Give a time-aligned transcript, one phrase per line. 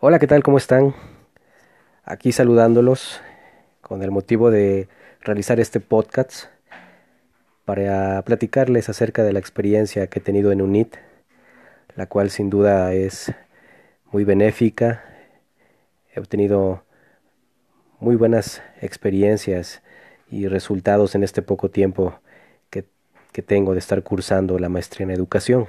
[0.00, 0.44] Hola, ¿qué tal?
[0.44, 0.94] ¿Cómo están?
[2.04, 3.20] Aquí saludándolos
[3.80, 4.86] con el motivo de
[5.22, 6.44] realizar este podcast
[7.64, 10.94] para platicarles acerca de la experiencia que he tenido en UNIT,
[11.96, 13.32] la cual sin duda es
[14.12, 15.02] muy benéfica.
[16.14, 16.84] He obtenido
[17.98, 19.82] muy buenas experiencias
[20.30, 22.20] y resultados en este poco tiempo
[22.70, 22.84] que,
[23.32, 25.66] que tengo de estar cursando la maestría en educación.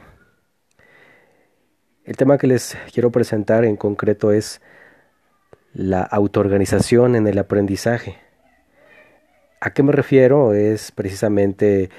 [2.09, 4.61] El tema que les quiero presentar en concreto es
[5.75, 8.17] la autoorganización en el aprendizaje.
[9.61, 10.55] ¿A qué me refiero?
[10.55, 11.91] Es precisamente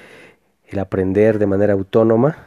[0.66, 2.38] el aprender de manera autónoma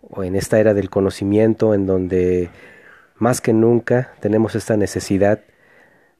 [0.00, 2.48] o en esta era del conocimiento en donde
[3.16, 5.40] más que nunca tenemos esta necesidad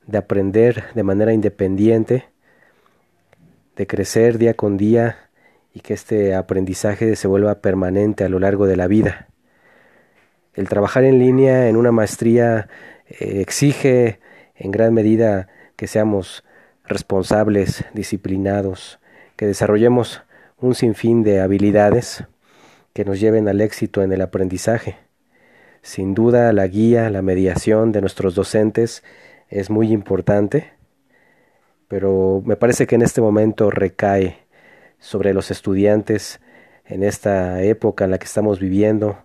[0.07, 2.27] de aprender de manera independiente,
[3.74, 5.30] de crecer día con día
[5.73, 9.29] y que este aprendizaje se vuelva permanente a lo largo de la vida.
[10.55, 12.69] El trabajar en línea en una maestría
[13.09, 14.20] eh, exige
[14.55, 16.45] en gran medida que seamos
[16.85, 18.99] responsables, disciplinados,
[19.37, 20.23] que desarrollemos
[20.59, 22.24] un sinfín de habilidades
[22.93, 24.96] que nos lleven al éxito en el aprendizaje.
[25.80, 29.02] Sin duda la guía, la mediación de nuestros docentes
[29.48, 30.73] es muy importante,
[31.88, 34.38] pero me parece que en este momento recae
[34.98, 36.41] sobre los estudiantes
[36.85, 39.19] en esta época en la que estamos viviendo,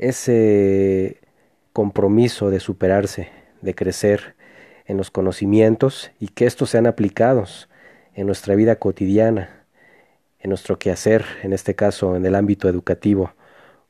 [0.00, 1.20] ese
[1.72, 3.28] compromiso de superarse,
[3.60, 4.34] de crecer
[4.86, 7.68] en los conocimientos y que estos sean aplicados
[8.14, 9.66] en nuestra vida cotidiana,
[10.40, 13.34] en nuestro quehacer, en este caso en el ámbito educativo,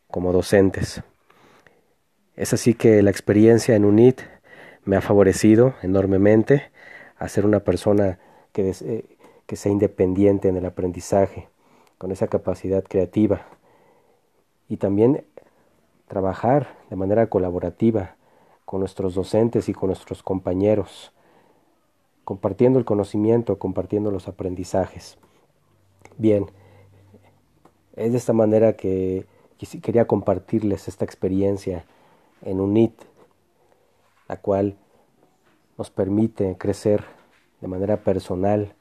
[0.09, 1.03] como docentes.
[2.35, 4.21] Es así que la experiencia en UNIT
[4.85, 6.71] me ha favorecido enormemente
[7.19, 8.19] a ser una persona
[8.53, 9.05] que, eh,
[9.47, 11.49] que sea independiente en el aprendizaje,
[11.99, 13.47] con esa capacidad creativa
[14.69, 15.25] y también
[16.11, 18.17] trabajar de manera colaborativa
[18.65, 21.13] con nuestros docentes y con nuestros compañeros,
[22.25, 25.19] compartiendo el conocimiento, compartiendo los aprendizajes.
[26.19, 26.47] Bien,
[27.95, 29.25] es de esta manera que
[29.83, 31.85] quería compartirles esta experiencia
[32.43, 32.93] en UNIT,
[34.27, 34.77] la cual
[35.79, 37.05] nos permite crecer
[37.61, 38.75] de manera personal,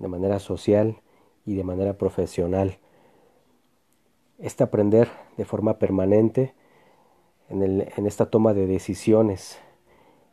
[0.00, 0.96] de manera social
[1.46, 2.78] y de manera profesional
[4.44, 6.52] este aprender de forma permanente
[7.48, 9.58] en, esta toma de decisiones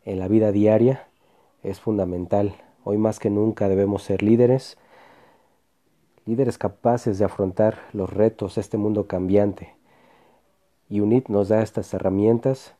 [0.03, 1.07] en la vida diaria
[1.63, 2.53] es fundamental.
[2.83, 4.77] Hoy más que nunca debemos ser líderes,
[6.25, 9.75] líderes capaces de afrontar los retos de este mundo cambiante.
[10.89, 12.75] Y UNIT nos da estas herramientas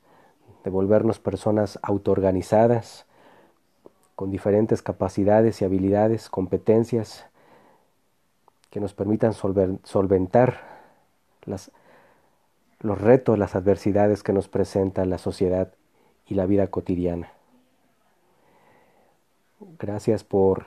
[0.66, 3.06] de volvernos personas autoorganizadas,
[4.16, 7.26] con diferentes capacidades y habilidades, competencias
[8.70, 10.81] que nos permitan solventar
[11.46, 11.72] las,
[12.80, 15.74] los retos, las adversidades que nos presenta la sociedad
[16.28, 17.32] y la vida cotidiana.
[19.78, 20.66] Gracias por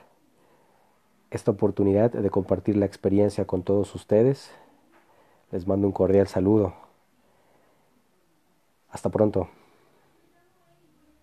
[1.31, 4.51] esta oportunidad de compartir la experiencia con todos ustedes.
[5.51, 6.73] Les mando un cordial saludo.
[8.89, 9.49] Hasta pronto.